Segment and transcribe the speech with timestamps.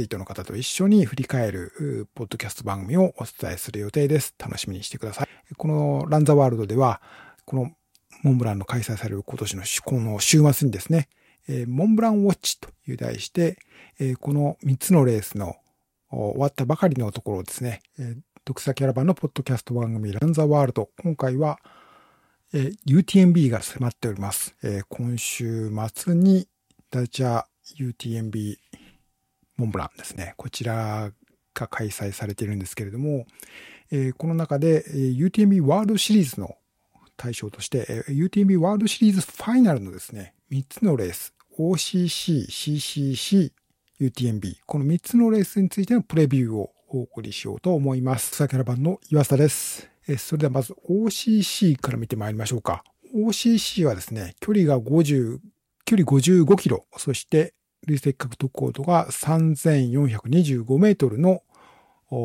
[0.00, 4.34] えー、アスリートの方と一緒に振り返る、ポッドキャスト番組をお伝えする予定です。
[4.38, 5.28] 楽しみにしてください。
[5.56, 7.02] このランザワールドでは、
[7.44, 7.70] この
[8.22, 11.08] モンブランの開催される今年のこの週末にですね、
[11.48, 13.58] え、モンブランウォッチという題して、
[13.98, 15.56] え、この3つのレースの
[16.10, 20.88] 終わったばかりのところをですね、えー、独裁キャラバンのポッドキャスト番組ランザワールド。
[21.02, 21.58] 今回は、
[22.52, 24.54] え、UTMB が迫っております。
[24.62, 26.48] え、今週末に
[26.90, 27.44] ダチャ
[27.78, 28.56] UTMB
[29.60, 30.34] モンブランですね。
[30.36, 31.12] こちら
[31.54, 33.26] が開催されているんですけれども、
[33.92, 36.56] えー、この中で、え、UTMB ワールドシリーズの
[37.16, 43.52] 対象として、え、UTMB ワールドシリーズファイナルのですね、3つのレース、OCC、CCC、
[44.00, 48.32] UTMB、この3つのレースについてのプレビューをお送りしようと思います。
[48.32, 49.90] 草キャラバンの岩下です。
[50.08, 52.82] えそれではまず OCC から見てまいりましょうか。
[53.14, 55.38] OCC はですね、距離が50、
[55.84, 57.54] 距離55キロ、そして
[57.86, 61.42] 累積獲得高度が3425メートルの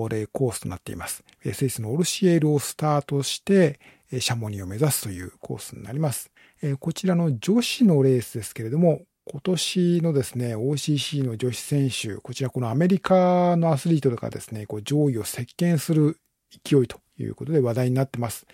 [0.09, 1.23] レコースとなっています。
[1.53, 3.79] スイスのオルシエールをスタートして、
[4.19, 6.31] シャモニーを目指すというコースになります。
[6.79, 16.19] こちらの女子のレースですけれども、今年のですね、OCC の女子選手、こちらこのアメリカのアスリートとかですね、こう上位を席巻する
[16.63, 18.45] 勢いということで話題になってます。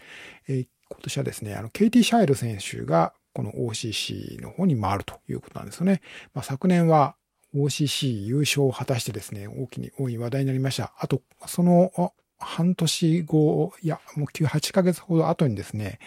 [0.47, 0.65] 今
[1.01, 6.01] 年はですね、あの、ケイティ・シャイル選手がこの OCC の方に回るということなんですよね。
[6.33, 7.15] まあ、昨年は
[7.55, 10.93] OCC 優勝を果たしてですね、大きに、大い話題になりました。
[10.97, 15.99] あと、その半年後、いや、もう9、8ヶ月ほど後にですね、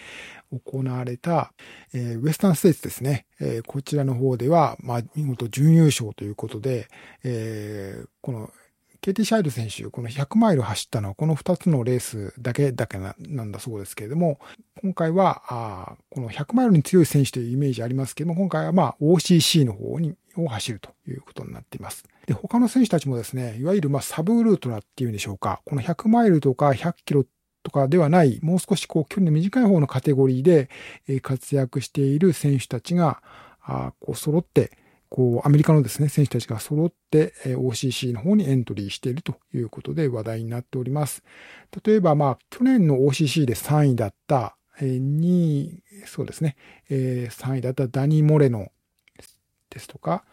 [0.50, 1.52] 行われた、
[1.92, 3.26] えー、ウエスタンステーツですね。
[3.40, 6.88] えー、こちらの方では、まあ、見事準優勝ということで、
[7.22, 8.50] えー、この
[9.04, 13.12] ケイティ・シャイル選手、この100マイル走ったのはこの2つのレースだけだけな
[13.44, 14.40] んだそうですけれども、
[14.80, 22.04] 今回は、あこの100マイルに強い選手というイメージありますけども、今回はまあ OCC の方に、を走るということになっています。
[22.24, 27.26] で、他の選手たちもですね、いわゆるまあサブルートラっていうんでしょうか、この100マイルとか100キロ
[27.62, 30.70] とかではない、もう少しこう距離の短い方のカテゴリーで
[31.20, 33.22] 活躍している選手たちが、
[33.60, 34.78] あこう揃って、
[35.14, 41.22] こう、アメリカのですね、選手たちが揃って、え OCC の方にエントリーしているということで話題になっております。
[41.86, 46.56] 例えば、まあ、去年の OCC で3位だった、え2位、そうですね、
[46.90, 48.72] え3位だったダニー・モレノ
[49.70, 50.24] ですとか、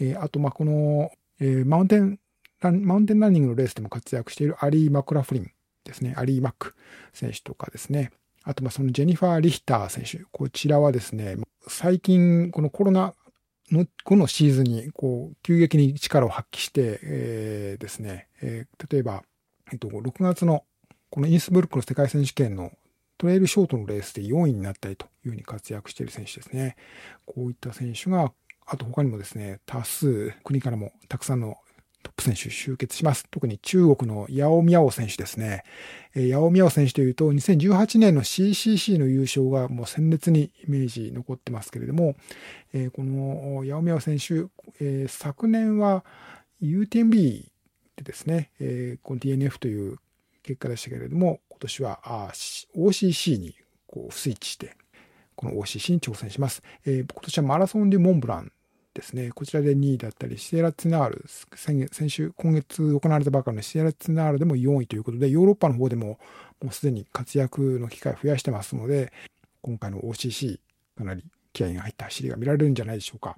[0.00, 1.10] えあと、まあ、この、
[1.40, 2.20] えマウンテン、
[2.60, 5.50] マウンテンランニングのレースでも活躍しているアリー・マクラフリン
[5.82, 6.74] ですね、アリー・マック
[7.14, 8.10] 選手とかですね、
[8.42, 10.26] あと、ま、そのジェニファー・リヒター選手。
[10.30, 13.14] こちらはですね、最近、このコロナ
[13.70, 19.24] の、このシーズンに、こう、急激に力を発揮して、えー、ですね、えー、例えば、
[19.72, 20.64] えっと、6月の、
[21.10, 22.72] このインスブルックの世界選手権の
[23.18, 26.76] トレイルショートのレースで4位になったりというふうに活躍している選手ですね。
[27.24, 28.32] こういった選手が、
[28.66, 31.56] あと他にもですね、多数、国からもたくさんの
[32.06, 33.26] トップ選手集結します。
[33.32, 35.64] 特に中国のヤオミャオ選手ですね。
[36.14, 42.14] ヤオミャオ選手というと、2018年の CCC の優勝がもう鮮烈にイメージ残ってますけれども、
[42.92, 46.04] このヤオミャオ選手、昨年は
[46.62, 47.48] UTMB
[47.96, 48.52] でですね、
[49.02, 49.96] この DNF という
[50.44, 52.30] 結果でしたけれども、今年はあ
[52.76, 53.56] OCC に
[53.88, 54.76] こうスイッチして、
[55.34, 56.62] この OCC に挑戦します。
[56.84, 58.52] 今年はマラソンでモンブラン
[58.96, 61.24] ですね、こちらで2位だったり、シエラツナール、
[61.92, 66.18] 先週、今月行われたばかりのシエラツナールでも4位ということで、ヨーロッパの方でも
[66.62, 69.12] もうすでに活躍の機会を増やしてますので、
[69.60, 70.58] 今回の OCC、
[70.96, 73.36] かなり気合が入った走りが見られるんじゃないでしょうか。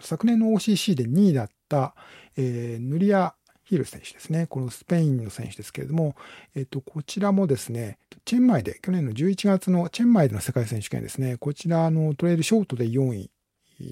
[0.00, 1.94] 昨年の OCC で2位だった、
[2.36, 3.34] えー、ヌリア・
[3.64, 4.46] ヒル選手ですね。
[4.46, 6.16] このスペインの選手ですけれども、
[6.54, 13.30] えっと、こちらもですね、チェンマイで、去年の11月のチェンマイでの世界選手権ですね、こちらのトレイルショートで4位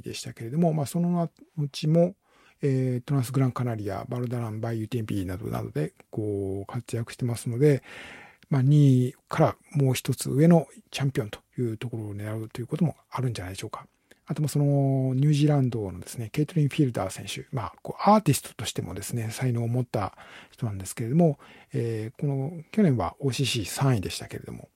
[0.03, 2.15] でしたけれども、まあ、そのうちも、
[2.63, 7.83] えー、トランスグランカナリア、バルダラン、バイ UTMP などなどでこう活躍してますので、
[8.51, 13.87] まあ、2位からもう一つ上のチャンピオンというところを狙うということもあるんじゃないでしょうか。
[14.27, 20.17] あともそのニュージーランドのですね、ケイトリン・フィールダー選手、まあ、こうアーティストとしてもですね、才能を持った
[20.53, 21.41] 人なんですけれども、
[21.73, 24.69] えー、この去年は OCC3 位でしたけれども、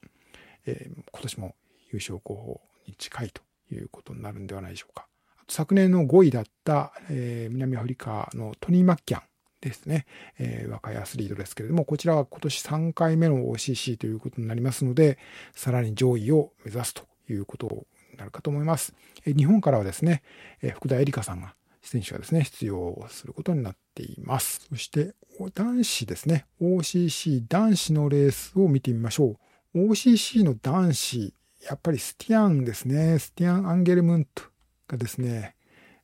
[0.67, 1.55] えー、今年も
[1.93, 3.43] 優勝候補に近いと
[3.75, 5.06] いうことになるんではないでしょうか。
[5.49, 9.23] 昨年の5位だった、えー、南アフリカのトニー・マッキャン
[9.61, 10.06] ですね、
[10.38, 15.19] えー、若いアスリートですけれども、こちらは今年3回目の OCC ということになりますので、
[15.55, 18.94] さらに上位を目指すということになるかと思います。
[19.26, 20.23] えー、日本からはですね、
[20.62, 24.67] え、福田絵梨香さんが、選手がですね、出場することになっています。
[24.70, 25.15] そして、
[25.55, 29.37] 男子ですね、OCC 男子のレースを見てみましょ
[29.75, 29.79] う。
[29.91, 31.35] OCC の男子、
[31.69, 34.45] やっぱりスティアンですね、スティアン・アンゲルムント
[34.89, 35.57] がですね、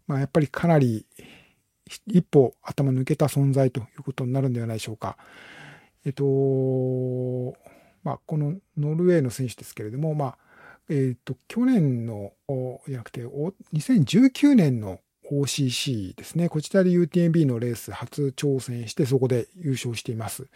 [0.06, 1.06] まあ、やっぱりかなり
[2.06, 5.16] 一歩頭抜けた存在ということになるんではないでしょうか。
[6.04, 6.24] えっと、
[8.02, 10.38] まあ、このノルウェーの選手ですけれども、まあ、
[10.88, 12.32] えっと、去年の、
[12.86, 16.48] じゃなくて、2019年の OCC ですね。
[16.48, 20.48] こちらで UTMB のレース初挑戦して、そこで優勝しています。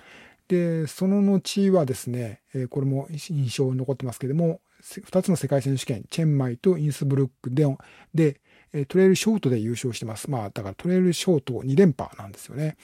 [0.48, 2.40] で、その後はですね、
[2.70, 7.66] これも印象に残ってますけども、2つの世界選手権、チェンマイとインスブルックで、
[8.14, 8.40] で
[8.86, 10.30] トレイルショートで優勝してます。
[10.30, 12.76] まあ、だからトレイルショート2連覇なんですよね。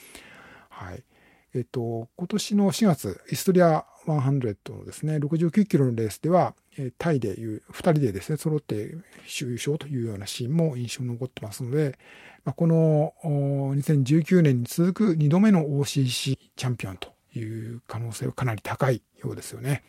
[0.69, 1.05] はい。
[1.53, 6.55] えっと、今年の4月、イストリア100のですね、69キロのレースでは、
[6.97, 8.95] タイでいう、2人でですね、揃って
[9.41, 11.99] 優勝というようなシーンも印象に残ってますので、
[12.45, 19.83] まあ、この2019年に続く2度目の OCC チャンピオンという可能性はかなり高いようですよね。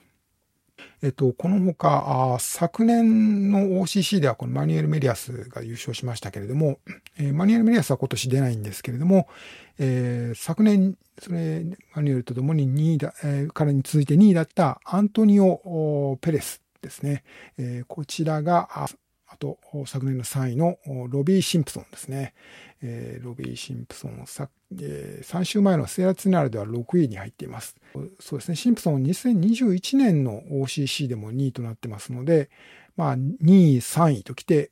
[1.04, 6.80] えっと、このほか、昨年の OCC ではこのマニュエル・メリアスが優勝しましたけれども、
[7.18, 9.28] えー、マニュエル・メリアスは今年出ないんですけれども、
[9.80, 11.64] えー、昨年、それ、
[11.96, 17.24] マニュエルとともに2位だ、えー、からに続いて2位だったアントニオ・ペレスですね。
[17.58, 18.88] えー、こちらが、
[19.34, 22.34] あと、昨年の3位のロビー・シンプソンですね。
[22.82, 27.78] えー、ロビー・シンプソンさ、えー、3週前のセーラツナルでは6位に入っています。
[28.20, 32.50] そうですね、シンプソン2021年の OCC でも2位となってますので、
[32.98, 34.72] まあ、2位、3位ときて、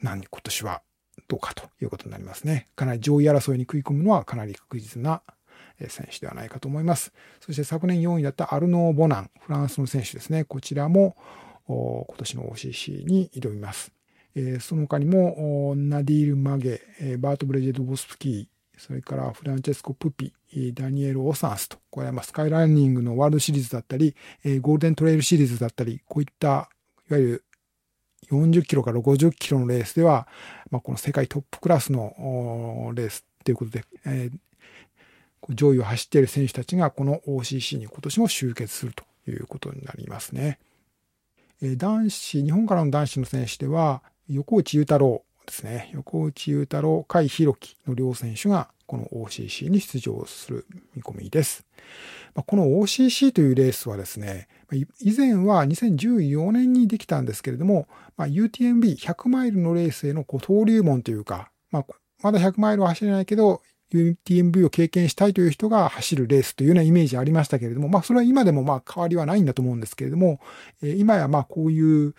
[0.00, 0.82] 何、今年は
[1.26, 2.68] どうかということになりますね。
[2.76, 5.22] かなり上位争いに食い込むのはかなり確実な
[5.88, 7.12] 選手ではないかと思います。
[7.40, 10.44] そして昨年4位だったアルノー・ボナン、フランスの選手ですね。
[10.44, 11.16] こちらも
[12.06, 13.92] 今年の OCC に挑みます。
[14.60, 16.80] その他にも、ナディール・マゲ、
[17.18, 18.46] バート・ブレジェド・ボスプキー、
[18.80, 20.32] それからフランチェスコ・プピ、
[20.74, 24.14] ダニエル・オサンスと、これはスカイランニングのワールドシリーズだったり、
[24.60, 26.70] ゴールデントレイルシリーズだったり、こういった
[27.08, 27.44] いわゆる
[28.30, 30.28] 40キロから50キロのレースでは、
[30.70, 34.30] まあ、この世界トップクラスのレースということで、え、
[35.48, 40.58] 上位を走っている選手たちがこの OCC に今年も集結するということになりますね。
[41.62, 45.90] 男子、日本からの男子の選手では、横内裕太郎ですね。
[45.92, 50.66] 横内裕太郎、甲斐弘樹の両選手がこの OCC に出場する
[50.96, 51.66] 見込みです。
[52.34, 54.48] この OCC というレースはですね、
[55.00, 61.86] 以前は2014年にできたんですけれども、UTMB100 マイルのレースへの登竜門というか、まあ、
[62.22, 63.60] まだ100マイルは走れないけど、
[63.92, 70.40] UTMB を経験したいという人が走るレースというようなイメージありましたけれども、まあそれは今でもまあ変わりはないんだと思うんですけれども、
[70.82, 72.14] 今やまあこういう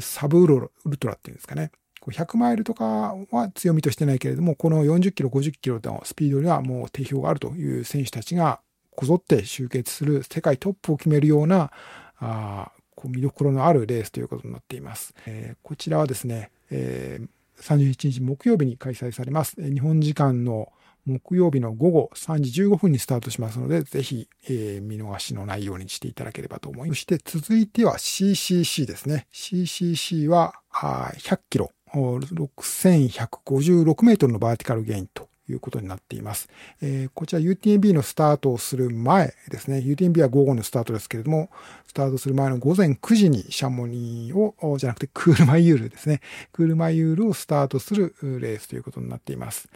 [0.00, 1.70] サブウルトラっていうんですかね。
[2.06, 8.60] 100マイルとかは強みとしてないけれども、この40キロ、50キロのスピードにはもう定評があるという選手たちが
[8.94, 11.70] こぞって集結する世界トップを決めるような、
[12.18, 15.14] あこう見どころのあるレースということになっています。
[15.26, 17.28] えー、こちらはですね、えー、
[17.62, 19.56] 31日木曜日に開催されます。
[19.62, 20.72] 日本時間の
[21.06, 26.98] 木曜日の午後3時15分にスタートしますので、ぜひ、えー、見逃しのないようにしていただければと思います。
[26.98, 29.26] そして続いては CCC ですね。
[29.32, 36.48] CCC は100キロ、6156メートルのバーティカルゲインということになっています。
[36.82, 39.78] えー、こちら UTMB のスタートをする前ですね。
[39.78, 41.50] UTMB は午後のスタートですけれども、
[41.86, 46.20] スタートする前の午前9時にシャモニーを、じゃなくてクールマイユールですね。
[46.52, 49.68] クールマイユールをスタートするレースということになっています。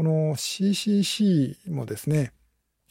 [0.00, 2.32] この CCC もですね、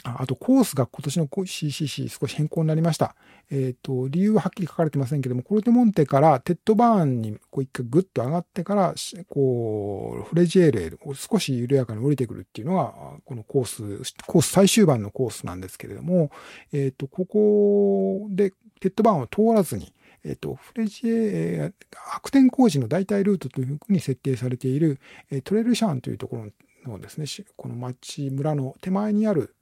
[0.03, 3.15] あとコースが今年の CCC 少し変更になりました。
[3.49, 8.93] えっ、ー、と、理由ははっきり書かれてませんけども、コルテモンテからテッドバーンにこう一回グッと上がってから、
[9.27, 12.93] こう、フレジエーレを少し緩やかに降りてくるっていうのが、
[13.25, 16.29] このコース、コース最終盤のコースなんですけれども、
[16.71, 18.51] えっ、ー、と、ここで
[18.81, 21.73] テッドバーンを通らずに、えっ、ー、と、フレジエ、
[22.15, 24.99] 悪天工事の代替ルートというふうに設定されている、
[25.43, 26.45] トレルシャンというところ
[26.89, 29.55] のですね、この町村の手前にある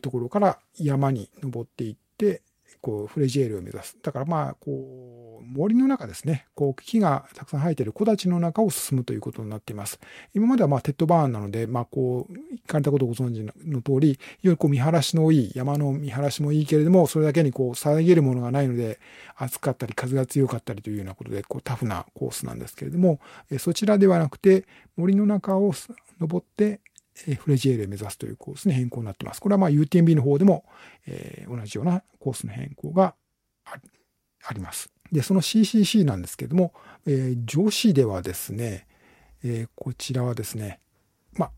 [0.00, 2.42] ところから山に登っていって、
[2.80, 3.96] こう、フレジエールを目指す。
[4.02, 9.98] だからまあ、こう、森の中ですね、こう、木がたくさん生えている木立の中を進むということになっています。
[10.34, 18.98] 今まではまあ、テッドバーンなので、まあ、こう、行かれたことをご存知の通り、非常にこう、見晴らしのいい、山の見晴らしもいいけれども、それだけにこう、遮るものがないので、
[19.36, 23.20] 暑かったり、風が強かったりというようなことで、こう、タフなコースなんですけれども、
[23.58, 24.66] そちらではなくて、
[24.96, 25.72] 森の中を
[26.20, 26.80] 登って、
[27.40, 29.40] フレジエールを目指すというコースに変更になっています。
[29.40, 30.64] これはまあ UTMB の方でも、
[31.06, 33.14] えー、同じようなコースの変更が
[33.64, 34.90] あります。
[35.12, 36.72] で、その CCC なんですけれども、
[37.06, 38.86] えー、女子ではですね、
[39.42, 40.80] えー、こちらはですね、
[41.32, 41.50] まあ、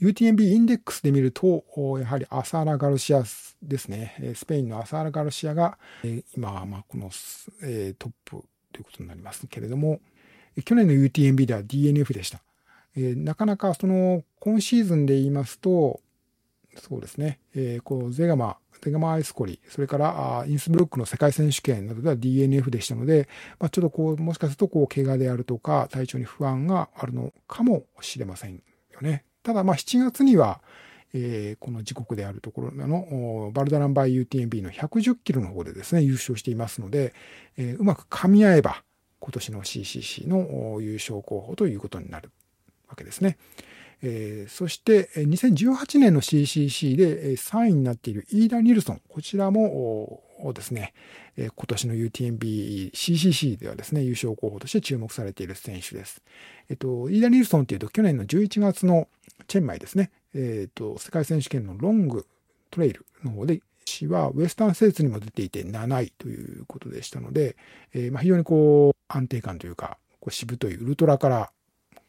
[0.00, 1.64] UTMB インデックスで見ると、
[1.98, 3.24] やはりアサーラ・ガルシア
[3.62, 4.34] ですね。
[4.36, 7.10] スペインのアサーラ・ガルシアが、え今まあこの、
[7.62, 10.00] えトップということになりますけれども、
[10.64, 12.42] 去年の UTMB では DNF でした。
[12.96, 16.00] えー、なかなかその、今シーズンで言いますと、
[16.76, 23.28] そうですね、えー、こう、ゼガマ、ゼガマアイスコリ、それからインスブルックの世界選手権などでは DNF でしたので、
[23.58, 29.24] まあ、ちょっとこう、もしかするとこう、怪我であるとか、体調に不安があるのかもしれませんよね。
[29.42, 30.60] ただ、まあ、7月には、
[31.14, 37.14] えー、この時刻であるところの、バルダランバイ UTMB の110キロの方でですね、優勝していますので、
[37.56, 38.82] えー、うまく噛み合えば、
[39.20, 42.30] 今年の CCC の優勝候補ということになる
[42.88, 43.38] わけですね。
[44.00, 50.22] えー、そして2018年の CCC で3位になっているイーダ・ニルソン、こちらも
[50.54, 50.94] ですね、
[51.36, 56.22] 今年の UTMB CCC ではですね、優勝候補として注目されている選手です。
[56.68, 59.08] えっと、イーダ・ニルソンというと去年の11月の
[59.48, 62.26] チェンマイですね、えっと、世界選手権のロング
[62.70, 67.56] トレイルの方で氏はウエスタンステーツにも出ていて7位ということでしたので、
[67.94, 71.50] えー、まあ非常にこう安定感というか、こうしぶといウルトラから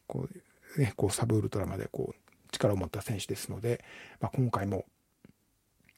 [0.08, 0.40] こう
[0.78, 3.84] ね、こうサブウルトラまでこう力を持った選手ですので、
[4.20, 4.86] まあ、今回も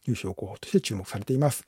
[0.06, 1.66] 優勝候補として注目されています。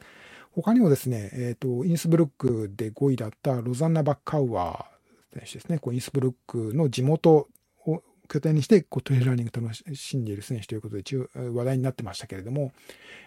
[0.51, 7.47] 他にもですね、え、ー、と、インスブルックで5位だったロザンナ・バッカウアー選手ですね、こうインスブルックの地元
[7.85, 11.03] を拠点にしてこうトレイルランニング楽しんでいる選手ということで
[11.35, 12.71] 話題になってましたけれども、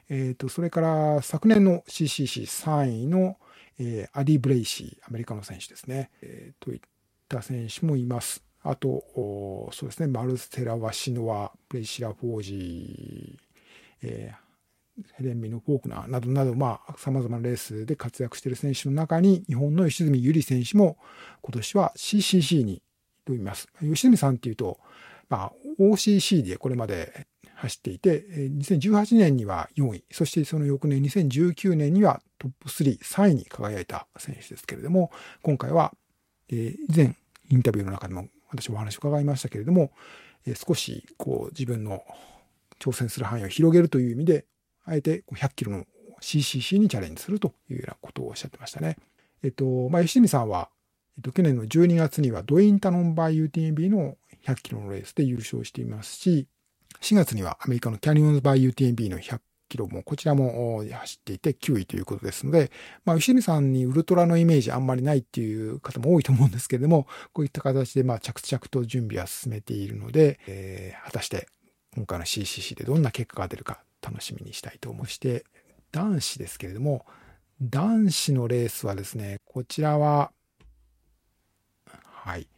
[0.09, 3.37] え、ー、と、それから昨年の CCC3 位の、
[3.79, 6.81] えー、アディ・ブレイシー、アメリカの選手ですね、えー、といっ
[7.29, 8.46] た選手もいます。
[8.69, 14.47] あと、そうですね、マルセラ・ヴァシノヴァ、プレシラ・フォージー、えー、
[15.15, 20.97] ヘレンミのフォークナーなどなど、まあ、様々なレースで活躍している選手の中に、日本の吉住ゆり選手も
[21.43, 22.83] 今年は CCC に
[23.27, 23.69] 挑みます。
[23.81, 24.81] 吉住さんっていうと、
[25.29, 35.11] まあ、OCC でこれまで走っていて、2018年には4位、そしてその翌年2019年にはトップ3、3位に輝いた選手ですけれども、
[35.43, 35.95] 今回は、
[36.49, 37.17] えー、以前
[37.51, 38.29] インタビューの中でも
[38.61, 39.91] 私もお話を伺いましたけれども、
[40.47, 42.03] え少しこう自分の
[42.79, 44.47] 挑戦する範囲を広げるという意味で、
[44.85, 45.85] あえて100キロの
[46.21, 48.97] CCC にチャレンジするというようなことをおっしゃってましたね。
[49.43, 50.71] えっと、まあ、吉見さんは、
[51.19, 56.47] えっと、去年の12月にはドインタノンバイ UTMB の100キロのレースで優勝していますし、
[57.01, 62.71] 4月にはアメリカのキャニオンズバイ UTMB の100キロも、こちらも走っていて9位ということですので、
[63.05, 71.49] まあ、牛見さんにウルトラのイメージあんまりないっていう方も多いと思うんですけれども、 こういった形で、まあ、着々と準備は進めているので、えー、果たして
[71.95, 75.45] 今回の CCC でどんな結果が出るか楽しみにしたいと思いして、
[75.93, 77.07] 男子ですけれども、
[77.61, 80.31] 男子のレースはですね、こちらは、
[81.87, 82.49] はい、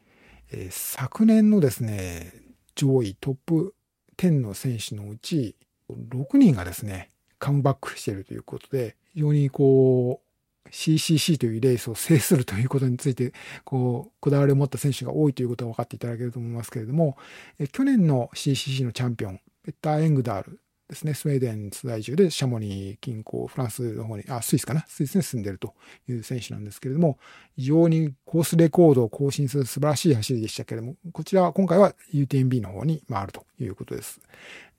[0.51, 2.33] えー、昨年のですね、
[2.75, 3.75] 上位トップ
[4.17, 5.57] 10の選手のうち、
[5.93, 10.29] 6人がですね、カムバックしているということで、非常にこう、
[10.71, 13.33] CCC というレースを制するということについて、
[13.65, 17.17] こう、こだわりを持った選手が多いということは分かっていただけると思いますけれども、
[17.59, 24.87] え去年の CCC のチャンピオン、ペッター・エングダールですね、スウェーデン在住でシャモニー近郊、フランスの方に、あ、スイスかな？
[24.89, 25.75] スイスに住んでると
[26.09, 27.19] いう選手なんですけれども、
[27.57, 34.19] 非常にコースレコードを更新する素晴らしい走りでしたけれども、こちらは今回は UTMB の方に回るということです。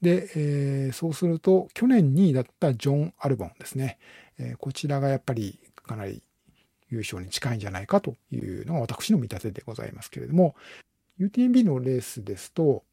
[0.01, 3.97] で、えー、そうすると、去年2位だったジョン・アルボンですね、
[4.37, 6.23] えー、こちらがやっぱりかなり
[6.89, 10.55] 優勝に近いんじゃないかというのが私の見立てでございますけれども、
[11.19, 12.83] UTMB のレースですと、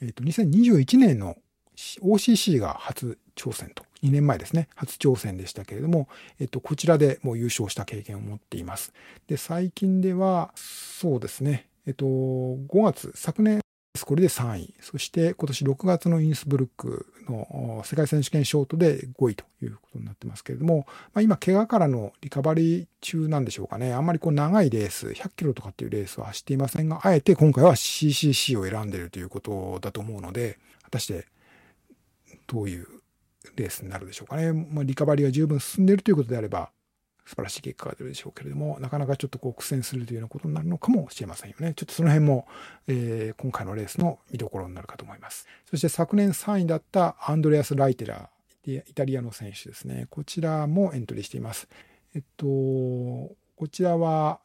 [0.00, 1.36] えっ、ー、と、2021年の
[1.76, 6.08] OCC が初挑戦と、2年前ですね、初挑戦でしたけれども、
[6.40, 8.92] えっと、こちらでもう優勝した経験を持っています。
[9.28, 13.60] で、最近では、そうですね、えっと、5月、昨年、
[14.04, 14.74] これで3位。
[14.80, 23.92] そして今年6月のインスブルックの世界選手権ショートで5位ということになってますけれども、まあ、今、怪我からのリカバリー中なんでしょうかね。
[23.92, 31.26] あんまりこう長いレース、100キロとかっていうレースは走っていませんが、あえて今回は CCC を選んでいるということだと思うので、果たして
[32.46, 32.86] どういう
[33.56, 34.52] レースになるでしょうかね。
[34.52, 36.70] まあ、リカバリーが十分進んでいるということであれば、
[37.26, 41.74] 素晴らしい結果が出るでしょうけれども、なかなかちょっとこう苦戦するというようなことになるのかもしれませんよね。
[41.74, 42.46] ちょっとその辺も、
[42.86, 45.46] えー、今回のレースの見どころになるかと思います。
[45.68, 50.06] そして昨年3位だったアンドレアス・ライテラー、イタリアの選手ですね。
[50.08, 51.68] こちらもエントリーしています。
[52.14, 54.40] えっと、こちらは、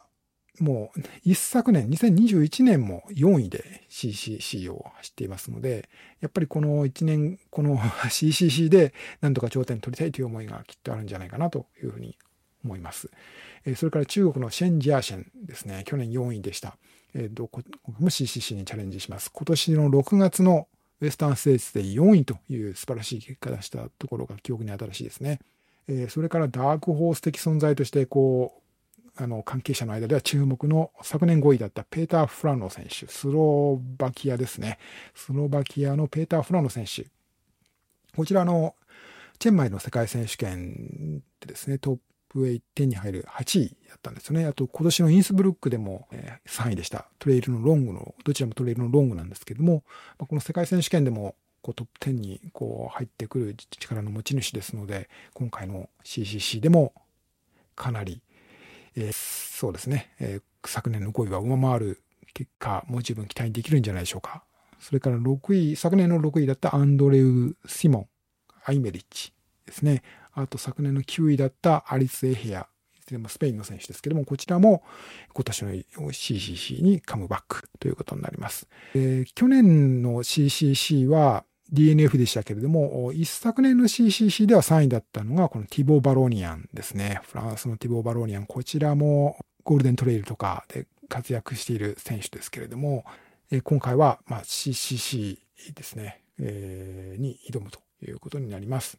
[0.59, 5.87] もう一昨年、2021年も4位で CCC を走っていますので、
[6.19, 12.17] やっぱりこの1年、この CCC でなんとか頂点取りたいという思いがきっとあるんじゃないかなというふうに
[12.63, 13.09] 思います。
[13.75, 16.77] それから中国のシェン・ジャーシェンですね、去年4位でした。
[17.13, 17.61] えー、どこ
[17.99, 19.29] も CCC にチャレンジします。
[19.31, 20.67] 今年の6月の
[21.01, 25.39] ウエスタンステーツで4位という素晴らしい結果出したところが記憶に新しいですね。
[26.09, 28.61] それからダークホース的存在として、こ
[29.17, 34.77] う、あの、関係者の間では注目の昨年5位だったペーター・フラノ選手、スロバキアですね。
[35.15, 37.07] スロバキアのペーター・フラノ選手。
[38.15, 38.75] こちらの、
[39.39, 41.97] チェンマイの世界選手権でですね、トッ
[42.31, 44.45] プ8点に入る8位だったんですね。
[44.45, 46.07] あと今年のインスブルックでも
[46.47, 47.07] 3位でした。
[47.19, 49.83] トレイルのロングの、どちらもトレイルのロングなんですけども、
[50.17, 56.93] この世界選手権でもこうトップ10にこう入ってくる力の持ち主ですので、今回の CCC でも
[57.75, 58.21] かなり、
[58.95, 62.01] えー、そうですね、えー、昨年の5位は上回る
[62.33, 64.43] 結果も十分期待できるんじゃないでしょうか。
[64.79, 68.07] それから6位、昨年の6位だったアンドレウ・シモン、
[68.63, 69.33] アイメリッチ
[69.65, 70.01] ですね。
[70.33, 72.67] あと昨年の9位だったアリス・エヘア、
[73.27, 74.83] スペインの選手ですけども、こちらも
[75.33, 75.71] 今年の
[76.11, 78.67] CCC にカムバックということになります。
[78.95, 87.21] えー、去年の CCC は DNF でしたけれども、一昨年の CCC では3位だったのが、このティボー・バローニアンですね。
[87.23, 88.45] フランスのティボー・バローニアン。
[88.45, 93.05] こちらもゴールデントレイルとかで活躍している選手ですけれども、
[93.63, 95.37] 今回は CCC
[95.73, 98.97] ですね、えー、に挑むということになります。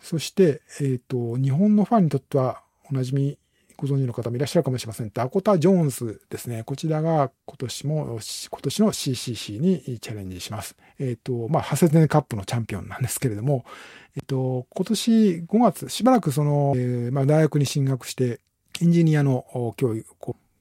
[0.00, 3.38] そして、えっ、ー、と、日本のファンにとってはおなじみ
[3.80, 5.10] ご存知の方もいらっしゃるかもしれません。
[5.12, 6.64] ダコタ・ジョーンズですね。
[6.64, 10.76] こちらが今年も、今年の CCC にチャレンジします。
[10.98, 13.64] えっ、ー、と、まあ、ハセテネカップのチャンピオンなんですけれども、
[14.16, 15.10] えっ、ー、と、今年
[15.48, 18.40] 5月、しばらくその、えー、まあ、大学に進学して、
[18.82, 20.06] エンジニアの教育、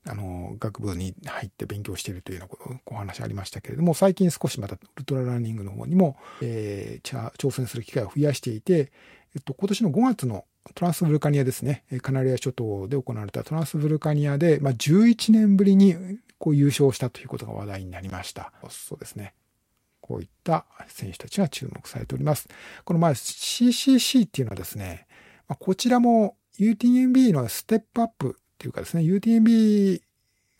[0.05, 8.93] あの、学部に入って勉強しているというようなお話ありましたけれども、最近少しまたウルトラランニングの方にも、えー、挑戦する機会を増やしていて、
[9.35, 10.45] えっと、今年の5月の
[10.75, 15.95] トランスブルカニアですね、カナリア諸島で行われたトランスブルカニアで、まあ、11年ぶりに
[16.37, 18.51] こう優勝したということが話題になりました。
[18.69, 19.33] そうですね。
[20.01, 22.47] こういった選手たちが注目されております。
[22.83, 25.05] このま CCC っていうのはですね、
[25.47, 30.01] まあ、こちらも UTMB のステップアップっていうかですね、UTMB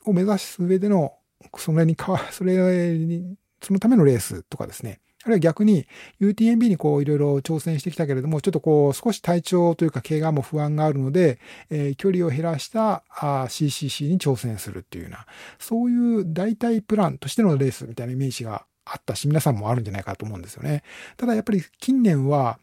[0.04, 1.14] を目指す上での、
[1.56, 5.86] それにかわ、それに、そのためのレースとかですね、あるいは逆に
[6.20, 15.26] UTMB にこういろいろ挑戦してきたけれども、ちょっとこう少し体調というか怪我も不安があるので、えー、距離を減らしたあ CCC に挑戦するっていうような、
[15.58, 20.82] そういう代替プランとしてのレースみたいなイメージがあったし、皆さんもあるんじゃないかと思うんですよね。
[21.18, 22.58] ただやっぱり近年は、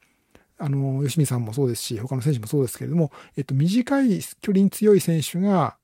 [0.57, 5.77] あの、吉見さんもそうですし、他の選手もそうですけれども、えっと、短い距離に強い選手が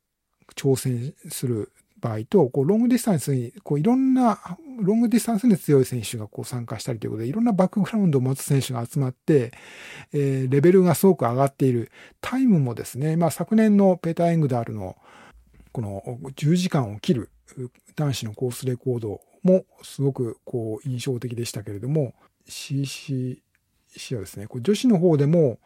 [0.56, 1.72] 挑戦する
[2.04, 9.54] 場合と、こう、ロングディスタンスに、こう、いろんな、ロングディスタンスに強い選手がこう参加したりということで、いろんなバックグラウンドを持つ選手が集まって、
[10.12, 11.92] えー、レベルがすごく上がっている。
[12.20, 14.98] タイムもですね、まあ、昨年のペーター・エングダールの、
[15.72, 16.04] この
[16.36, 17.30] 10時間を切る
[17.96, 22.14] 男子のコースレコードもすごくこう印象的でしたけれども、
[22.48, 23.40] CCC、
[24.16, 25.60] はですね、こ女子の方でも、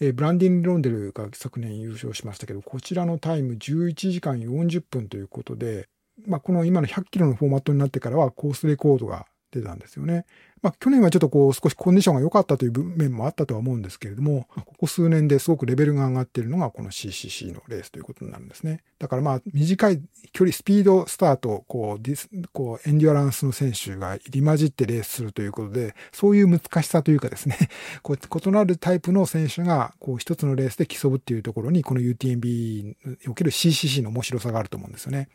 [0.00, 5.88] えブランディン・ロンデルが昨年優勝しましたけど、こちらのタイム11時間40分ということで、
[6.26, 10.24] まあ、この今の100キロのフォーマットになってからはコースレコードが出たんですよね。
[10.62, 18.82] まあ、去年はちょっとこう少しコンディションが良かったという面もあったとは思うんですけれども、ここ数年ですごくレベルが上がっているのがこの CCC のレースということになるんですね。
[18.98, 27.56] だからまあ短い距離、スピードスタート、こうディス、こうエンデュアランスの選手が入り混じってレースするということで、そういう難しさというかですね、
[28.02, 32.96] こう異なるタイプの選手がこう一つのレースで競うっていうところに、この UTMB に
[33.28, 35.30] おける CCC の面白さがあると思うんですよね。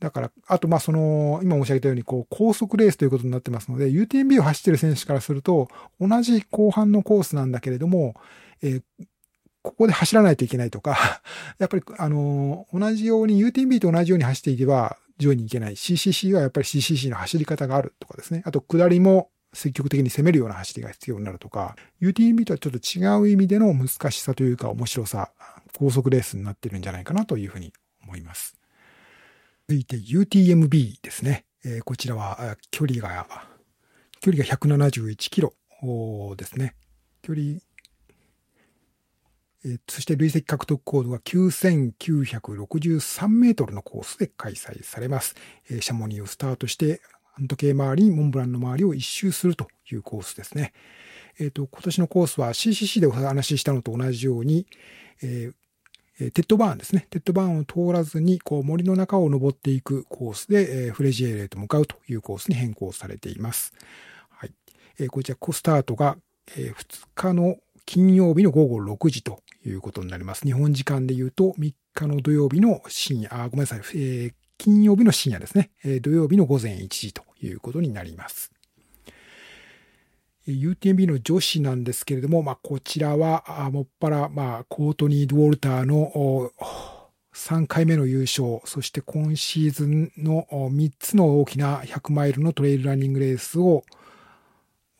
[0.00, 5.68] だから、あと、ま、その、今申し上げたように、こう、高速レースということになってますので、UTMB を走ってる選手からすると、
[6.00, 8.14] 同じ後半のコースなんだけれども、
[8.62, 8.82] えー、
[9.62, 11.22] ここで走らないといけないとか、
[11.58, 15.76] やっぱり、あの、同じように、UTMB と同じように走っていけば、上位に行けない。
[15.76, 18.42] CCC はやっぱり CCC の走り方があるとかですね。
[18.46, 25.30] あと、下りも積極的に攻めるような走りが必要になるとか、UTMB とはちょっと違う意味での難しさというか面白さ、
[25.76, 28.59] 高速レースになってるんじゃないかなというふうに思います。
[29.70, 31.44] 続いて UTMB ですね。
[31.64, 33.24] えー、こちらは距離が、
[34.20, 35.54] 距離が171キロ
[36.34, 36.74] ですね。
[37.22, 37.60] 距離、
[39.64, 45.36] えー、そして累積獲得高度が9963メートルのコースで開催されます。
[45.70, 47.00] えー、シャモニーをスタートして、
[47.34, 50.72] 反時計回り、モンブランの周りを一周するというコースですね。
[51.38, 54.66] えっ、ー、と、今年のコースは CCC でお話ししたのと同じように、
[55.22, 55.54] えー、
[56.20, 57.06] えテッドバーンですね。
[57.10, 63.72] テッドバーンを通らずに、こう森の中を登っていくコースで、えフレジェールへと向かうというコースに変更されています。
[64.28, 64.52] はい。
[64.98, 66.18] えーこちら、スタートが、
[66.56, 67.56] え2日の
[67.86, 70.44] 金曜日の午後6時ということになります。
[70.44, 75.70] 日本時間で言うと、3日の土曜日の深夜、あ、ごめんなさい、えー、金曜日の深夜ですね。
[75.84, 78.52] え土曜日の午前1時ということになります。
[80.46, 86.52] UTMB の女子なんですけれども、まあ、こちらは、もっぱら、まあ、コートニー・ドウォルターの
[87.34, 93.84] 3回目の優勝、そして今シーズンの3つの大きな100マイルのトレイルランニングレースを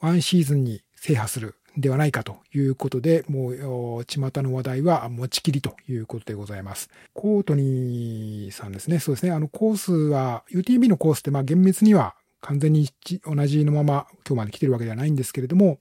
[0.01, 6.91] ワンシーズンに制覇するではないかということで、もう、巷の話題は持ちきりということでございます。
[7.15, 8.99] コートニーさんですね。
[8.99, 9.33] そうですね。
[9.33, 12.89] あの、コースは、UTB のコースって、まあ、厳密には完全に
[13.25, 15.79] 同じのまま今日まで来てるわけではないんですけれども、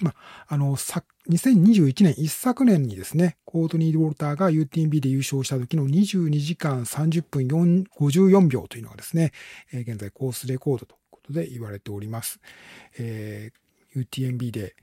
[0.00, 0.14] まあ、
[0.48, 9.32] あの、2021年一昨年にですね、コートニー・ウォルターが UTMB で優勝した時の22時間30分54秒というのがですね、
[9.72, 12.40] 現在コースレコードということで言われております。
[12.98, 14.74] えー、UTMB で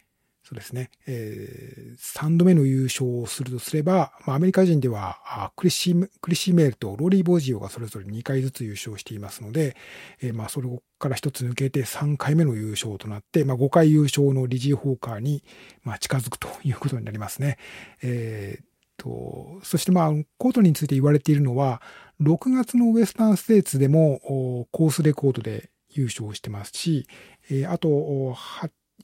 [0.50, 9.78] そうですね、えー、3度目の優勝をするとすれば、まあ、アメリカ人ではクリシ、クリシーメールとローリー・ボジオがそれぞれ2回ずつ優勝していますので、
[10.24, 15.44] えー、まあ、それから1つ抜けて3回目の優勝となって、まあ、5回優勝のリジー・ホーカーに、
[15.84, 17.60] まあ、近づくということになりますね。
[18.02, 18.64] えー
[18.98, 21.80] と、そしてまあ、コートについて言われているのは、
[22.24, 27.06] 6月のウエスタンステーツでもコースレコードで優勝してますし、
[27.52, 28.36] えあと、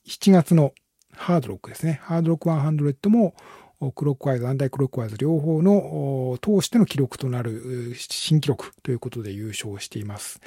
[0.07, 0.73] 7月の
[1.17, 1.99] ハードロックですね。
[2.03, 3.35] ハードロック100も、
[3.93, 10.39] クロックワイズ、アンダイクロックワイズ両方の通しての記録となる新記録ということで優勝しています。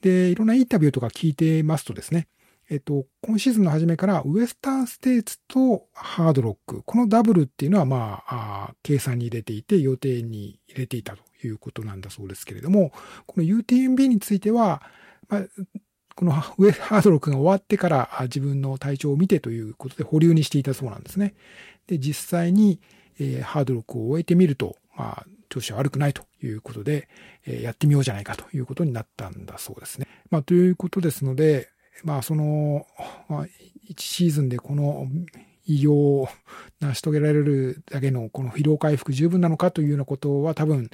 [0.00, 2.28] で、いろんなインタビューとか聞いてますとですね、
[2.68, 12.92] えっと、今シーズンの初めからウエスタンステーツとハードロック、このダブルっていうのはまあ、あ計算に入れていて予定に入れていたということなんだそうですけれども、
[13.26, 14.82] この UTMB については、
[15.28, 15.44] まあ、
[16.16, 21.34] この上ハードロックが終わってから自分の体調を見てということで保留にしていたそうなんですね。
[21.86, 22.80] で、実際に、
[23.20, 27.08] えー、ハードロックを終えてみると、まあ、調子は悪くないということで、
[27.44, 30.08] えー、やってみようじゃないかということになったんだそうですね。
[30.30, 31.68] まあ、ということですので、
[32.02, 32.86] まあ、その、
[33.28, 33.46] まあ、
[33.90, 35.06] 1シーズンでこの
[35.66, 36.28] 偉業を
[36.80, 40.88] 成し遂げられるだけのこの疲労回復十分なのかというようなことは多分、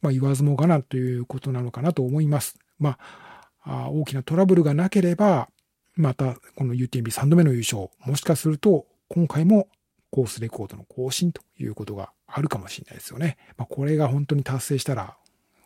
[0.00, 2.56] まあ、言わずもがなということなのかなと思います。
[2.78, 3.29] まあ
[3.66, 5.48] 大きなトラブルがなければ、
[5.96, 9.68] またこの UTMB3 度目の優勝、もしかすると今回も
[10.10, 13.36] コースレコードの更新ということがあるかもしれないですよね。
[13.56, 15.16] まあ、これが本当に達成したら、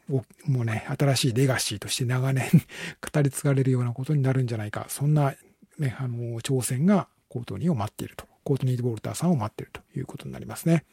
[0.08, 0.24] も
[0.62, 2.50] うね、新しいレガシーとして長年
[3.14, 4.86] 語り継がれるようなことになるんじゃないか。
[4.88, 5.34] そんな、
[5.78, 8.26] ね、あの、挑戦がコートニーを待っていると。
[8.44, 10.84] コートニー・ボルターさんを待っているということになりますね。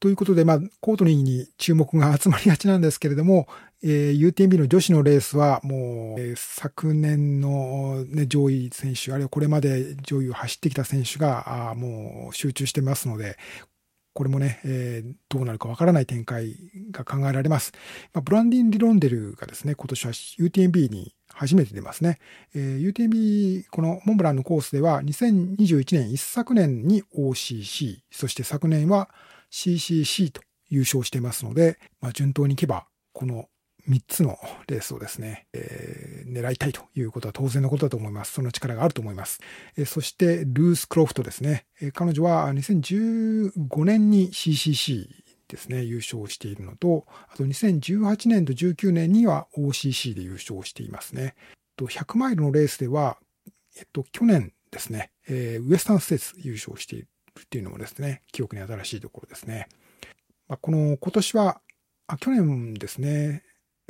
[0.00, 3.46] ということで、まあ、コートニーに注目が集まりがちなんですけれども、
[3.82, 13.36] えー、UTMB の女子のレースはもう、えー、昨年の、ね、上位選手、あるいはこれまで上位を走ってきた選手が、あもう集中してますので、
[14.14, 16.56] これもね、えー、どうなるかわからない展開
[16.90, 17.72] が考えられます。
[18.14, 22.18] まあ、ブランディン・リロンデルがですね、今年は UTMB に初めて出ますね。
[22.54, 29.10] えー、UTMB、このモンブランのコースでは2021年一昨年に OCC、そして昨年は
[29.50, 33.48] CCC と優勝してますので、まあ、順当にいけば、この
[33.88, 38.32] 3つのレースをですね、えー、狙いたいということは当然のことだと思います。
[38.32, 39.40] その力があると思います。
[39.76, 41.66] えー、そして、ルース・クロフトですね。
[41.80, 45.08] えー、彼女は2015年に CCC
[45.48, 51.34] ですね、優勝しているのと、あと2018年と19年には OCC で優勝していますね。
[51.76, 53.18] と100マイルのレースでは、
[53.76, 57.08] えっと、去年ですね、えー、ウエスタンステーツ優勝している
[57.44, 59.68] っていうのもですね、記憶に新しいところですね。
[60.48, 61.60] まあ、この今年は、
[62.06, 63.42] あ、去年ですね、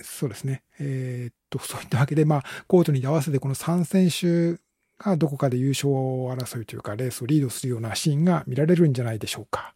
[0.03, 4.61] そうですね、えー、っと、そういったわけで、まあ、コートに合わせてこの3選手
[4.99, 9.75] がどこかで優勝争いというか、レースをリードするようなシーンが見られるんじゃないでしょうか。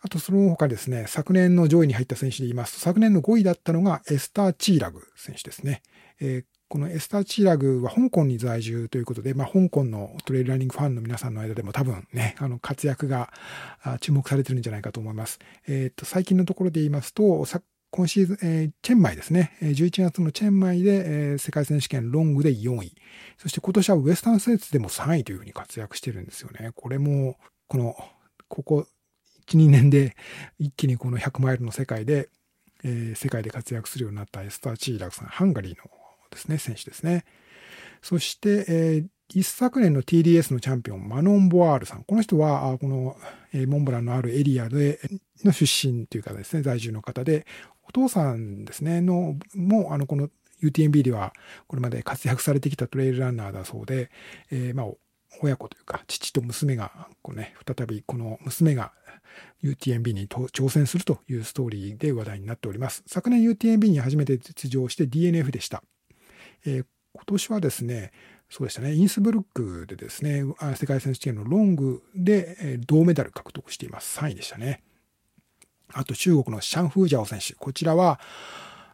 [0.00, 5.82] あと、その他ですね、昨年の上位に入った選手で言いますと、昨年の5位だったのがエスター・チーラグ選手ですね。
[6.20, 13.30] えー、このエスター・チーラグは香港に在住ということで、まあ、香港のトレイルランニングファンの皆さんの間でも多分ね、あの活躍が
[14.00, 15.38] 注目されてるんじゃないかと思います。
[15.68, 17.44] えっ、と、最近のところで言いますと、
[17.90, 19.52] 今シーズン、えー、チェンマイですね。
[19.60, 22.94] 11月のチェンマイで、えー、世界選手権ロングで4位。
[23.36, 26.70] そして今年はウエスタンステーツでも3位というふうに活躍してるんですよね。
[26.74, 27.36] これも、
[27.68, 27.94] この、
[28.48, 28.86] ここ
[29.46, 30.16] 1、2年で
[30.58, 32.30] 一気にこの100マイルの世界で、
[32.82, 36.01] えー、世界で活躍するようになったエスター・チーラグさん、ハンガリーの
[36.32, 37.24] ですね、選手ですね。
[38.02, 42.04] そして、えー、一昨年の TDS のチャンピオン、マノン・ボワールさん。
[42.04, 43.16] この人は、この、
[43.52, 45.00] え、モンブランのあるエリアで、
[45.44, 47.46] の出身というかですね、在住の方で、
[47.88, 50.28] お父さんですね、の、も、あの、この
[50.62, 51.32] UTMB では、
[51.66, 54.10] これまで活躍されてきたトレイルランナーだそうで、
[54.50, 54.86] えー、まあ、
[55.40, 58.92] 親子というか、父と娘が、こうね、再びこの娘が
[59.62, 63.02] UTMB に挑戦するというストーリーで話題になっております。
[63.06, 65.82] 昨年 UTMB に初めて出場して DNF でした。
[66.64, 68.12] えー、今年はですね、
[68.50, 70.44] そうでしたね、インスブルックでですね、
[70.76, 74.18] 世界選手権のロングで銅メダル獲得しています。
[74.20, 74.82] 3位でしたね。
[75.94, 77.54] あと中国のシャンフージャオ選手。
[77.54, 78.20] こちらは、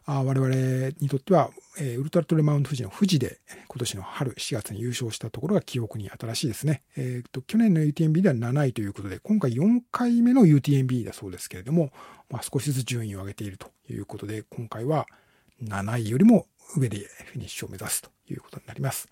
[0.05, 6.81] あ我々にとっては、えー、ウルトラトレマウント富士の富士で今年の春4月に優勝したところが記憶に新しいですね。
[6.95, 11.91] えーと、去年の UTMB では7位ということで、今回4回目の UTMB だそうですけれども、
[12.29, 15.05] まあ、少しずつ順位を上げているということで、今回は
[15.63, 19.07] 7位よりも上でフィニッシュを目指すということになります。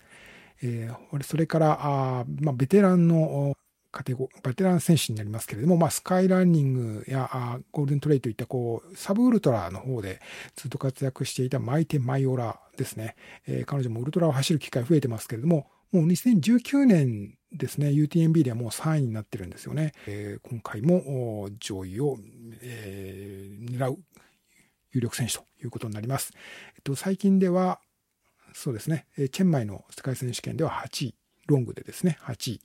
[0.62, 3.56] えー、それから、あまあ、ベテランの
[3.90, 10.20] カテゴベテラン選手になりますけれども、まあ、スカイランニングやあゴールデントレイといったこうサブウルトラの方で
[10.56, 13.16] ずっと活躍していたマイテ・マイオラですね、
[13.46, 19.92] えー、彼女もウルトラを走る機会増えてますけれども、もう2019年ですね、UTMB ではもう3位になってるんですよね。
[20.06, 22.18] えー、今回も上位を、
[22.60, 23.98] えー、狙う
[24.92, 26.32] 有力選手ということになります。
[26.76, 27.80] えっと、最近では、
[28.52, 31.14] そうですね、チェンマイの世界選手権では8位、
[31.46, 32.60] ロングでですね、8位。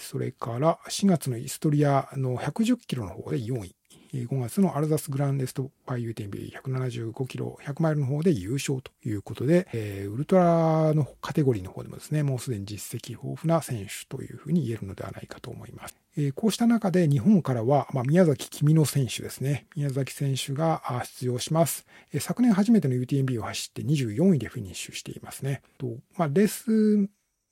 [0.00, 3.76] それから4月のイストリアの110キロの方で4位。
[4.12, 15.94] 5月のアルザスグランデストパイ UTMB175 キロ100マイルの方で優勝ということで、えウルトラのカテゴリーの方でもですね、もうすでに実績豊富な選手というふうに言えるのではないかと思います。
[16.16, 19.66] えこうした中で日本からは、まあ、宮崎君野選手ですね。
[19.76, 20.82] 宮崎選手が
[21.18, 21.86] 出場します。
[22.12, 25.62] え昨年初めての UTMB を走って24位でフィニッシュしていますね。
[25.78, 27.08] とまあ、レース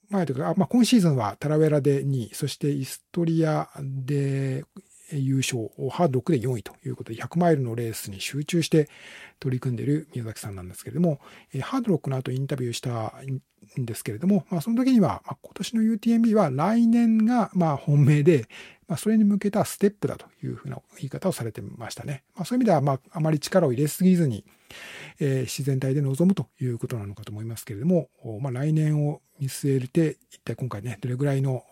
[0.09, 4.63] 前というか、まあ、今シーズンはタラウェラで2位、そしてイストリアで
[5.11, 8.89] 優勝、ハードロックで4位ということで、100マイルのレースに集中して
[9.39, 11.19] 取り組んでいる宮崎さんなんですけれども、
[11.61, 13.13] ハードロックの後インタビューした
[13.79, 18.47] んですけれども、まあ、その時には、まあ、今年の UTMB は来年がまあ本命で、
[18.87, 22.23] まあ、それに向けたステップだというふうな言い方をされてましたね。
[22.35, 24.45] まあ、そういう意味では、まあ、あまり力を入れすぎずに、
[25.19, 28.09] えー、自然体で臨むということなのかと思いますけれども、
[28.41, 31.63] まあ、来年を見据えて、一体今回ね、どれぐらいの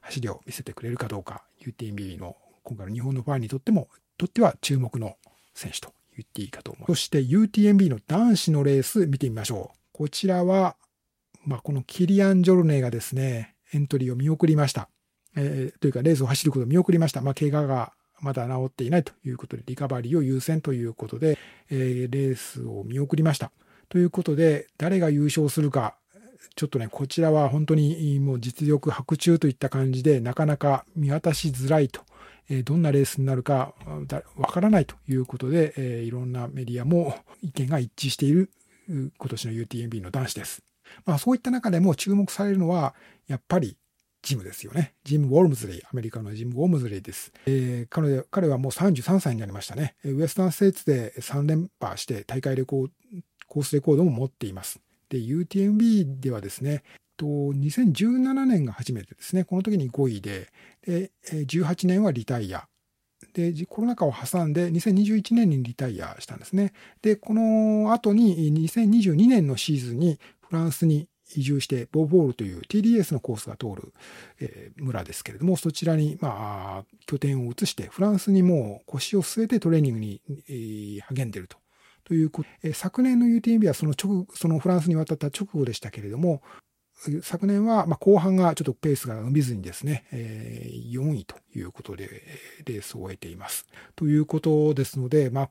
[0.00, 5.16] 走りを見せてくれるかどうか、UTMB の今回の日本のファンにとっても、とっては注目の
[5.54, 6.90] 選手と言っていいかと思います。
[6.92, 9.78] そして UTMB の男子のレース見てみましょう。
[9.92, 10.76] こちらは、
[11.44, 14.88] まあ、このキリアン・ジョルネがですね、エントリーを見送りました。
[15.36, 17.20] えー、というか、レースを走ることを見送りました。
[17.20, 21.38] まあ、怪我がまだ治っていないということで、リカバリーを優先ということで、
[21.70, 23.50] えー、レースを見送りました。
[23.88, 25.96] ということで、誰が優勝するか、
[26.54, 32.02] ちょっとね、こちらは本当にもう実力白昼といった感じで、なかなか見渡しづらいと。
[32.64, 33.74] どんなレースになるか
[34.36, 38.50] わからないということで、いろんなメディアも意見が一致している
[38.88, 40.62] 今年の UTMB の男子です。
[41.06, 42.94] まあそういった中でも注目されるのは、
[43.26, 43.76] やっぱり
[44.22, 44.94] ジムですよね。
[45.04, 47.32] ジム・ウォルムズレイ、アメリカのジム・ウォルムズレイです。
[47.46, 49.96] えー、彼彼はもう33歳になりましたね。
[50.04, 52.90] ウエスタンステーツで3連覇して大会レコー
[53.48, 54.80] コースレコードも持っています。
[55.08, 56.82] で、UTMB ではですね、
[57.22, 60.48] と2017年が初めてですね、この時に5位で、
[60.84, 62.66] で18年はリタイア。
[63.34, 66.72] で、コロナ禍を挟んで2021年にリタイアしたんですね。
[67.00, 73.94] で、この後に2022年のシーズンにフランスに移住して、ボーボールという TDS のコースが通る、
[74.76, 80.20] 村ですけれども、そちらに、まあ、拠点を移して、フランスにもう腰を据えてトレーニングに、
[81.08, 81.56] 励んでいると。
[82.04, 86.42] ということ、昨年の UTMB はその直、そのフランスに渡った直後でしたけれども、
[87.22, 92.22] 昨年は、まあ、後半がちょっとペースが伸びずにですね、えー、4位ということで、
[92.64, 93.66] レースを終えています。
[93.96, 95.50] ということですので、まあ、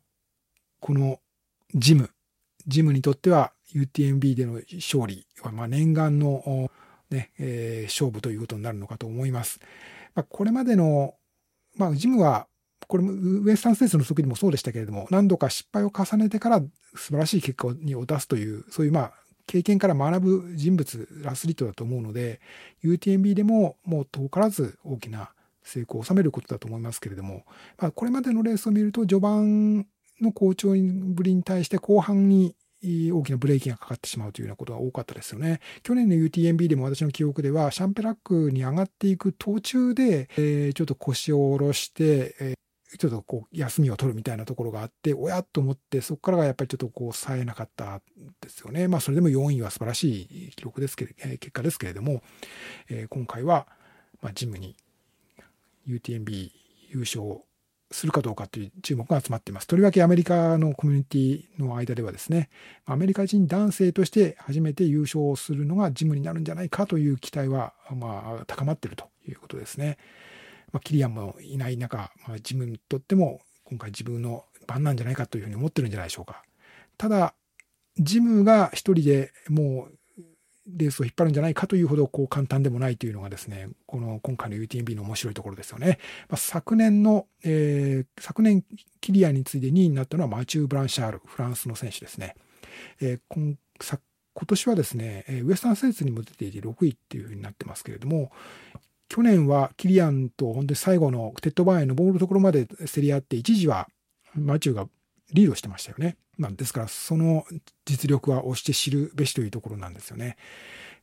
[0.79, 1.19] この
[1.75, 2.09] ジム、
[2.67, 6.69] ジムにとっては UTMB での勝利は、まあ、念願の、
[7.09, 9.59] ねえー、勝負ということになるのかと思います。
[10.15, 11.15] まあ、これまでの、
[11.75, 12.47] まあ、ジムは、
[12.87, 16.61] これもウエスタンステースの時にもそうでしたけれども、何度か失敗を重ねてから
[16.95, 19.13] 素晴らしい結果を出すという、そういうまあ
[19.47, 22.39] 経験から学ぶ人物、アスリートだと思うので、
[22.83, 25.31] UTMB でももう遠からず大きな
[25.63, 27.43] 成功を収めることだと思いますけれども、
[27.77, 29.85] まあ、これまでのレースを見ると、序盤
[30.21, 35.59] の好調ぶりに対して後半に大きなブレーキがかかってしまうというようなことが多かったですよね。
[35.83, 42.60] 去年の UTMB でも私の記憶では、シャンペラックに上がっていく途中で、えー、ちょっと腰を下ろして、えー、
[42.97, 48.01] ちょっとこう休みを取るみたいなところがあって、おやっと思って、そこからがやっぱりちょっとこう冴えなかったん
[48.41, 48.87] ですよね。
[48.87, 52.21] まあそれでも4位は素晴らしい記録ですけれ、え、結果ですけれども、
[52.89, 53.67] えー、今回は、
[54.21, 54.75] まあ、ジムに
[55.87, 56.51] UTMB
[56.89, 57.41] 優勝
[57.91, 59.67] するかどうかという注目が集まっています。
[59.67, 62.49] とりわけアメリカのコミュニティの間ではですね、
[62.85, 69.97] アメリカ人男性として初めて優勝するのがジムになるんじゃないかという期待は、まあ、高まっているということですね。
[70.71, 76.43] まあ、キリアンもいない中、まあ、ジムにとっても今回自分の番なんじゃないかというふうに思ってるんじゃないでしょうか。
[76.97, 77.33] ただ、
[77.97, 79.97] ジムが一人でもう
[80.67, 85.99] レースを引っ張るんじゃないかというほどこう簡単でもないというのがですね、この今回の UTMB の面白いところですよね。
[86.29, 88.63] まあ、昨年の、えー、昨年
[89.01, 92.35] キリアンに次いで2位になったのはマチュー・ブランシャール、フランスの選手ですね。
[93.01, 93.57] えー、今
[94.33, 98.31] 今年はですね、ウエスタンスーツにも出ていて6位っていうふうになってますけれども、
[99.11, 103.89] 去年はキリアンと本当に最後のテッドバーへのボールところまで競り合って、一時は
[104.35, 104.87] マチューが
[105.33, 106.15] リードしてましたよね。
[106.37, 107.43] まあ、ですから、その
[107.83, 110.37] 実力は押して知るべしというところなんですよね。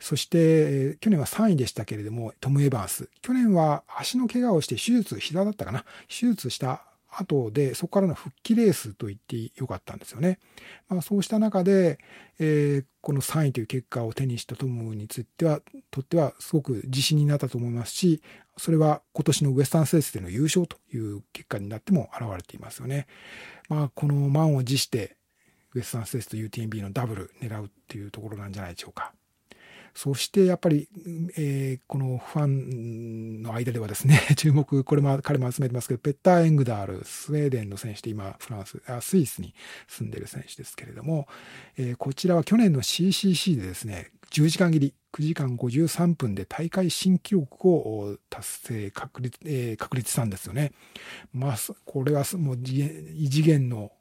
[0.01, 3.11] そして、去年は3位でしたけれども、トム・エバース。
[3.21, 5.85] 去年は足の怪我をして手術、膝だったかな。
[6.09, 10.39] 手術した後で、そこからの復帰レースと言ってよかったんですよね。
[10.89, 11.99] まあ、そうした中で、
[12.39, 18.23] えー、この3位という結果を手にしたトムについては、とってはすごく自信になったと思いますし、
[18.57, 23.07] それは今年のウエスタンステースでの優勝という結果になっても現れていますよね。
[23.69, 25.17] まあ、この満を持して、
[25.75, 29.13] ウエスタンステースと UTMB のダブル狙うっていうところなんじゃないでしょうか。
[29.95, 30.89] そしてやっぱり、
[31.37, 39.55] えー、このファンの間ではですね、 注目、これも彼も集めてますけど、ペッター・エングダール、スウェーデンの選手で今、フランス、あスイスに
[39.89, 41.29] 住んでる選手ですけれども、
[41.77, 50.73] えー、こちらは去年の CCC でですね、10時間切り、9時間53分で大会新記録を達成確立、えー、確立したんですよね。
[51.33, 53.93] まあ、これはもう異次元の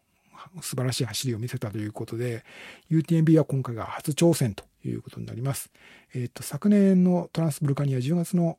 [0.62, 2.44] 素晴らしい走りを見せたということで、
[2.92, 5.72] UTMB は今回が初挑戦ということになります。
[6.14, 8.58] えっ、と、昨年のトランスブルカニア10月の、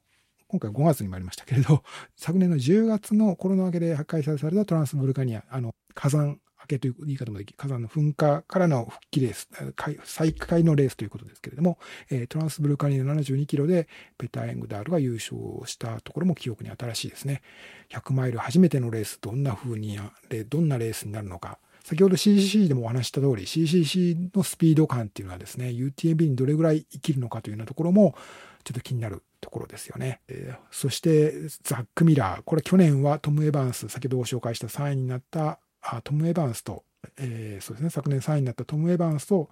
[0.49, 1.83] 今回5月にもありましたけれど、
[2.17, 9.49] 昨年の10月のコロナ明けで開催されたトランスブルカニア、あの、火山明けという言い方もでき、火山の噴火からの復帰レース、
[10.05, 11.79] 再開のレースということですけれども、
[12.11, 17.43] えー、トランスブルカニア72キロでペター・エングダールが優勝したところも記憶に新しいですね。
[17.91, 19.99] 100マイル初めてのレース、どんな風に、
[20.49, 28.15] どんなレースになるのか、先ほど CCC でもお話した通り、CCC のスピード感っていうのはですね、UTMB にどれぐらい生きるのかというようなところも、
[28.63, 30.21] ちょっと気になるところですよね。
[30.29, 32.43] えー、そして、ザック・ミラー。
[32.43, 36.85] これ去年はトム・エヴァンス、先ほどご紹介した3位になったあトム・エヴァンスと、
[37.17, 39.49] えー、そうですね、昨年3位になったトム・エヴァンスと、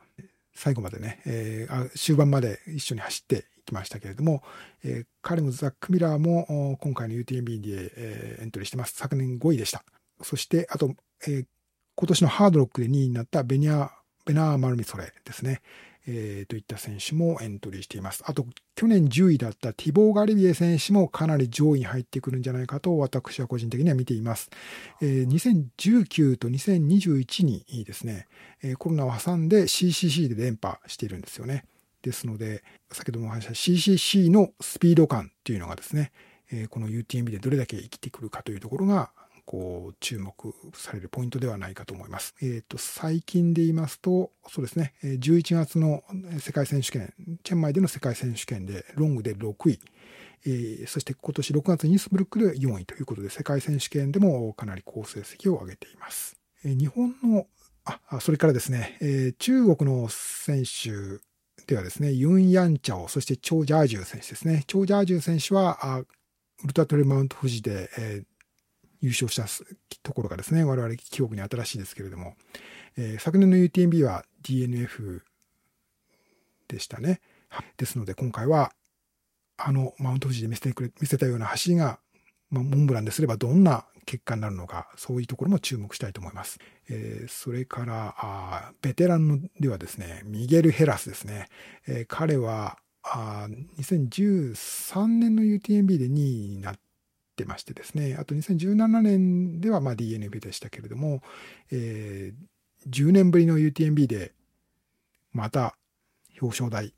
[0.54, 4.42] 最後までね、えー、終盤まで一緒に走っていきましたけれども、
[4.84, 8.94] えー、彼もザック・ミラーも今回の UTMB で、えー、エントリーしてます。
[8.94, 9.82] 昨年5位でした。
[10.22, 10.94] そして、あと、
[11.26, 11.46] えー、
[11.98, 13.88] 今年のハードロックで2位になったベニャ、
[14.26, 15.62] ベナー・マルミソレですね。
[16.06, 18.22] えー、といった選手もエントリーしています。
[18.26, 24.50] あと、去年10位だったティボー・ガリビエ選手もかなり上位に入ってくるんじゃないかと私は個人的には見ています。
[25.00, 28.28] えー、2019と2021にですね、
[28.78, 31.64] コロナを挟んで CCC で連覇しているんですよね。
[32.02, 36.12] ですので、先ほどもお話しした CCC のスピード感っていうのがですね、
[36.70, 39.10] この UTMB でどれだけ生きてくるかというところが
[39.46, 42.34] こう、注目されるポイントではないかと思います。
[42.42, 46.02] えっ、ー、と、最近で言いますと、そうですね、11月の
[46.40, 49.78] 世界選手権、チェンマイでの世界選手権でロングで6位、
[50.44, 56.36] えー、そして今年6月にニスブルックで4位ということで、世界選手権でもかなり好成績を上げています。
[56.64, 57.46] えー、日本の、
[57.84, 60.90] あ、それからですね、えー、中国の選手
[61.66, 64.64] ではですね、ユン・ヤンチャオ、そしてチョウ・ジャージュ選手ですね。
[64.66, 66.04] チョウ・ジャージュ選手は、
[66.64, 68.35] ウルトラトレマウント富士で、えー
[69.00, 69.46] 優勝した
[70.02, 72.34] ところがですね、我々記憶に新しいですけれども、
[72.96, 75.20] えー、昨年の UTMB は DNF
[76.68, 77.20] でしたね。
[77.76, 78.72] ですので今回は、
[79.58, 81.98] あのマウント富士で見せてくれ、見せたような走りが、
[82.50, 86.58] まあ、モンブランですればどんな結果になるのか、そういうところも注目したいと思います。
[86.88, 91.48] えー、それから、あベテランのではですね、ミゲル・ヘラスですね。
[91.86, 96.78] えー、彼は、あ2013年の UTMB で2位になっ
[97.36, 101.22] てましてですね、あと2017年ではまあ DNB でしたけれども、
[101.70, 104.32] えー、10年ぶりの UTMB で
[105.32, 105.76] また
[106.40, 106.94] 表彰台、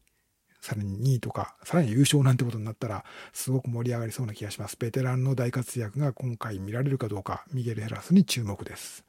[0.60, 4.76] さらに2位とか、さらに優勝なんてことになったら、すごく盛り上がりそうな気がします。
[4.78, 9.04] ベテランの大活躍が今回見られるかどうか、ミゲル・ヘラスに注目です。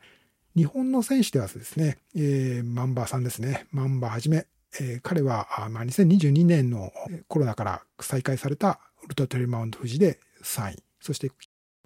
[0.56, 3.68] 日本の選手ではですね、えー、マンバーさんですね。
[3.72, 4.48] マンバーはじめ、
[4.80, 6.92] えー、彼は、まあ、2022年の
[7.28, 10.89] コロナから再開されたウルトラトレマウント富士で3位。
[11.00, 11.32] そして、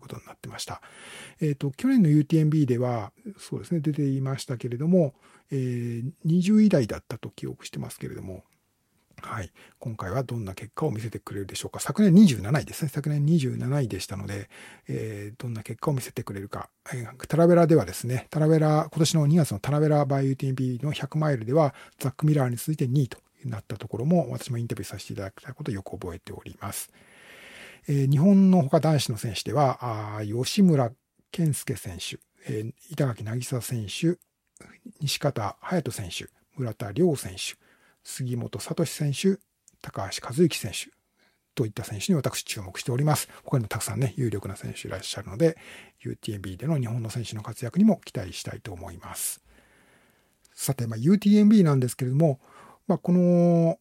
[0.03, 0.81] ことになってました。
[1.39, 5.13] えっ、ー、と、去年の UTMB では、そうですね、出ていましたけれども、
[5.49, 8.43] えー、20位台だったと記憶してますけれども、
[9.21, 9.51] はい。
[9.79, 11.79] 今回はどんな結果を見せてくれるでしょうか。
[11.79, 12.89] 昨年27位ですね。
[12.89, 14.49] 昨年27位でしたので、
[14.89, 16.69] えー、どんな結果を見せてくれるか。
[16.93, 26.91] えー、タラベラではですね、タラベラ、今年の2月のタラベラバイ UTMB の100マイルでは、ザック・ミラーに続いて2位となったところも、私もインタビューさせていただいたことをよく覚えております。
[27.87, 30.91] えー、日本の他男子の選手では、あ吉村
[31.31, 34.17] 健介選手、えー、板垣渚選手、
[34.99, 37.57] 西方隼人選手、村田亮選手、
[38.03, 39.37] 杉本聡選手、
[39.81, 40.91] 高橋和之選手
[41.55, 43.29] といった選手に私注目しております。
[43.43, 45.57] 他にもたくさんね、有力な選手いらっしゃるので、
[46.03, 49.41] UTMB での日本の選手の活躍にも期待したいと思います。
[50.53, 52.39] さて、まあ、UTMB なんですけれども、
[52.87, 53.79] まあ、この、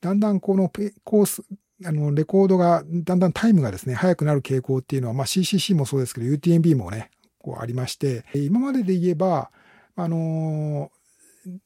[0.00, 0.70] だんだんこの
[1.04, 1.42] コース、
[1.84, 7.10] あの、レコードが、だんだんタイムがですね、速くなる傾向っていうのは、まあ、CCC もそうですけど、UTMB もね、
[7.42, 9.50] こうありまして、今までで言えば、
[9.94, 10.90] あの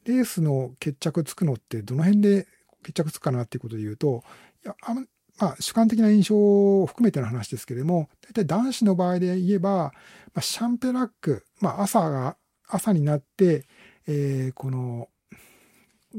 [0.04, 2.48] レースの決着つくのってどの辺で
[2.82, 4.24] 決着つくかなっていうことで言うと、
[4.64, 4.94] いやあ
[5.38, 6.36] まあ、主観的な印象
[6.82, 9.92] を含めての話ですけれども、大体男子の場合で言えば、ま
[10.36, 12.36] あ、シャンペラック、まあ、朝が、
[12.66, 13.66] 朝になって、
[14.06, 15.08] えー、この、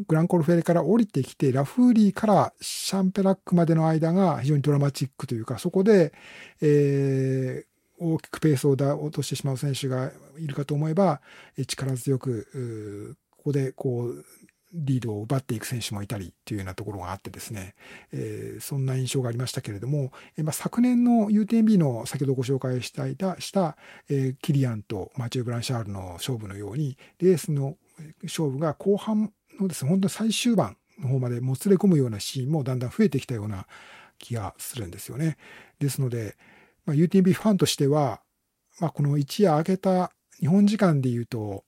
[0.06, 6.14] グランコルフェレから降りてきて、ラフーリーからシャンペラックまでの間が非常にドラマチックというか、そこで、
[6.62, 11.22] えー、大きくペースを落としてしまう選手がいるかと思えば、
[11.68, 14.26] 力強く、ここでこう、
[14.74, 17.74] リードを奪っていく選手もいたりっていうようなところがあってですね、
[18.12, 23.08] えー、そんな印象がありましたけれども、えー、まあ、昨年の UTMB の先ほどご紹介した
[23.40, 23.78] した、
[24.10, 27.78] えー、キリアンとマチュー・ブランシャールの勝負のように、レースの
[28.24, 33.68] 勝負が後半のですね、本当に最終盤の方までもつれ込むようなシーンもだんだん増えてきたような
[34.20, 35.38] 気がするんですよね。
[35.80, 36.36] ですので、
[36.86, 38.22] まあ、UTMB ファンとしては、
[38.80, 41.64] まあ、この一夜明けた日本時間で言うと、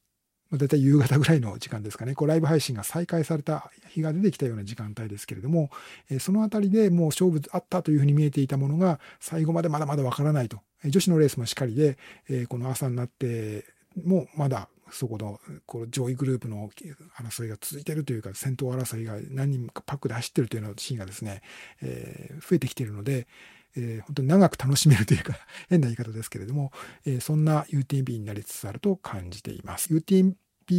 [0.58, 5.70] だいたい夕方ぐらいの時間ですかね、こうライブ配信が再開された日が出てきたような時間帯ですけれども、
[6.10, 10.60] えそのあたりでもう勝負あったというふうに見えていたものが、最後までまだまだわからないと。
[10.86, 13.66] 女子のレースもしっかりで、えこの朝になって
[14.04, 16.70] もまだそこのこの上位グループの
[17.18, 21.42] 争いが続いているというか、先頭争いが何人かパックで走ってるというようなシーンがですね、
[21.82, 23.28] え増えてきているので、
[23.76, 25.34] えー、本当に長く楽しめるというか
[25.70, 26.72] 変な言い方ですけれども、
[27.06, 29.94] えー、そんな UTMB になりつつあると感じています。
[29.94, 30.36] UTMB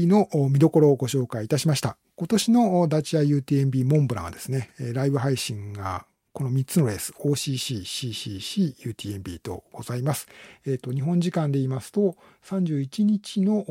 [0.06, 1.96] の見どころをご紹介いたしました。
[2.16, 10.28] 今年のダチア UTMB モンブランはですね、ライブ配信がこの3つのレース、OCC、CCC、UTMB とございます。
[10.64, 13.64] えっ、ー、と、日本時間で言いますと、31日の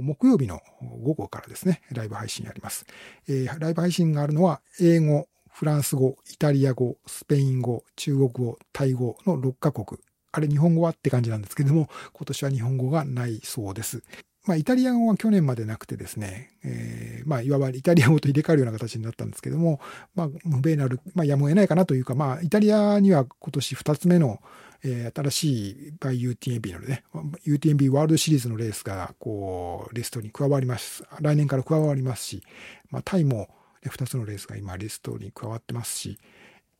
[0.00, 0.60] 木曜日の
[1.02, 2.86] 午後からですね、ライブ配信あります。
[3.28, 10.00] えー、ライブ配信があるのは、英語、フランス語、イタリア語、スペイン語、中国語、タイ語の6カ国。
[10.32, 14.04] あれ日本語はって感じなんですけども、今年は日本語がないそうです。
[14.46, 19.80] まあ、イタリア語は去年までなくてですね、えー、まあ、いわばイタリア語と入れ替えるような形になったんですけども、
[20.14, 24.40] まあ、無名なる、まあ、やむを得ないかなというか、まあ、イタリアには今年2つ目の、
[24.82, 27.04] えー、新しい by UTMB のね、
[27.46, 31.04] UTMB ワールドシリーズのレースが、こう、リストに加わります。
[31.20, 32.42] 来年から加わりますし、
[32.90, 33.48] まあ、タイも、
[33.84, 36.18] 2つのレースが今リストに加わってますし、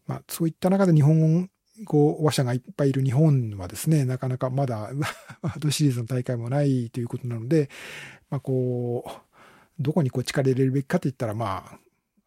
[0.06, 1.50] まあ、そういった中で日本
[1.84, 4.90] 語話者がいっぱいいる日本はですね、なかなかまだ
[5.42, 7.70] ワードシリーズの大会もないということなので、
[8.30, 11.78] まあ、こう、どこにこう力入れるべきかといったら、まあ、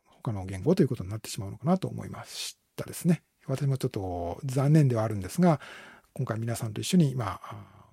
[0.06, 3.24] 他の言語ということになってしまうのかなと思いましたですね。
[3.46, 5.60] 私もちょっと残念ではあるんですが、
[6.14, 7.84] 今回皆さんと一緒に、まあ、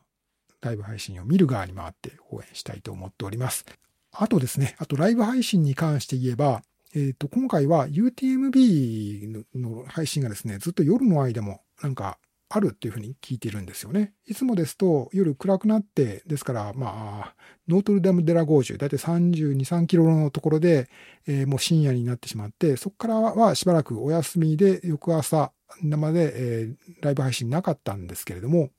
[0.60, 3.64] ライブ配信を見る側に回って応援したいと思っております。
[4.12, 6.62] あとですね、あとライブ配信に関して言えば、
[6.94, 12.18] えっ、ー、と、今回は UTMB の配信がですね、ずっと夜の間もなんか
[12.48, 14.12] あるっていうふうに聞いてるんですよね。
[14.26, 17.34] いつもですと夜暗くなって、ですから、まあ、
[17.68, 20.88] ノートルダム・デラ・ゴージュ、だいたい32、3キロのところで、
[21.28, 28.70] えー、もう深夜になってしまって、そこからはしばらくお休みで、翌朝生で、えー、ライブ配信なかったんですけれども、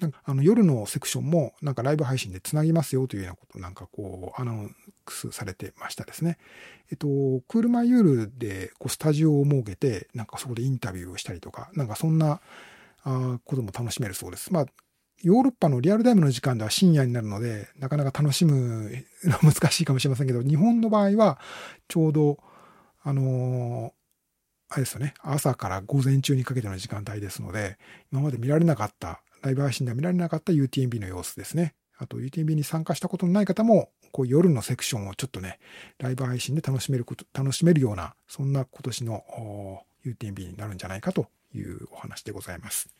[0.00, 4.68] なんかあの夜のセクションもなんかライブ配信でつなぎますよというようなことなんかこうアナ
[5.06, 6.38] ウンスされてましたですね。
[6.90, 7.06] えっと、
[7.48, 12.40] クールマイユールでこうスタジオを設けてなんかそこでインタビューをしたりとか、なんかそんな
[13.04, 14.52] あことも楽しめるそうです。
[14.52, 14.66] まあ
[15.22, 18.90] ヨーロッパのリアルタイムの時間では深夜になるので、なかなか楽しむ
[19.24, 21.38] のは難しいかもしれませんけど、日本の場合は
[21.86, 22.38] ちょうど、
[23.04, 23.94] あの
[24.68, 27.78] あれですよね、朝から午前中にかけての時間帯ですので、
[28.10, 31.74] 今まで見られなかったライブ配信では見られなかった UTMB の様子ですね。
[31.98, 35.58] あと UTMB に参加したことのない方も、こう夜のセクションをちょっとね、
[35.98, 42.90] ライブ配信で楽しめること、楽しめるような、そんな今年の UTMB になるんじゃないかというお話でございます。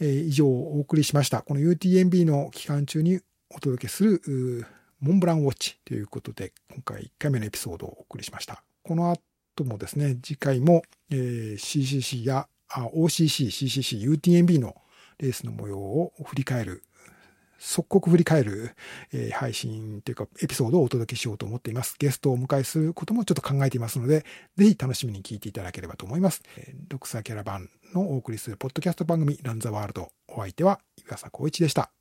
[0.00, 1.42] えー、以上お送りしました。
[1.42, 3.20] この UTMB の期間中に
[3.50, 4.66] お届けする
[5.00, 8.62] モンブランウォッチということで、今回1回目のエピソードをお送りしました。
[8.82, 14.76] この後もですね、次回も、えー、CCC や OCC、CCC、UTMB の
[15.18, 16.82] レースの模様を振り返る、
[17.58, 18.74] 即刻振り返る、
[19.12, 21.96] えー、配信というかエピソードをお届けしようと思っています。
[21.98, 24.24] ゲストをお迎えすることもちょっと考えていますので、
[24.56, 26.42] ぜひ楽しみに聞いていただければと思います。
[26.56, 30.12] えー、ドクサーキャラバンのお送りするポッドキャスト番組ランザワールド。
[30.28, 31.97] お相手は岩佐光一でした。